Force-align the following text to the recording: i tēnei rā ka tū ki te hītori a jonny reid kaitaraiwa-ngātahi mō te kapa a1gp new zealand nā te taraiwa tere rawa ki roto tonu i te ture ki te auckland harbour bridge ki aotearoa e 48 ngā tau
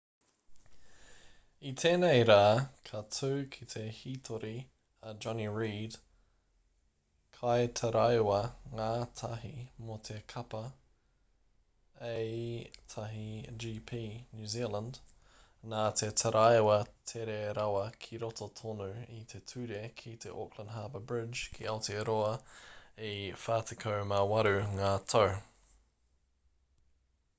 i 1.71 1.71
tēnei 1.81 2.21
rā 2.27 2.43
ka 2.87 3.01
tū 3.15 3.27
ki 3.55 3.65
te 3.73 3.81
hītori 3.97 4.53
a 5.09 5.11
jonny 5.25 5.43
reid 5.57 5.97
kaitaraiwa-ngātahi 7.39 9.51
mō 9.89 9.97
te 10.07 10.15
kapa 10.33 10.61
a1gp 12.13 14.01
new 14.39 14.49
zealand 14.55 14.97
nā 15.75 15.83
te 16.01 16.11
taraiwa 16.23 16.79
tere 17.13 17.37
rawa 17.61 17.85
ki 18.07 18.23
roto 18.25 18.49
tonu 18.61 18.89
i 19.19 19.21
te 19.35 19.43
ture 19.53 19.83
ki 20.03 20.15
te 20.25 20.33
auckland 20.45 20.75
harbour 20.79 21.03
bridge 21.13 21.45
ki 21.59 21.69
aotearoa 21.75 22.33
e 23.13 23.13
48 23.45 24.75
ngā 24.81 24.91
tau 25.15 25.37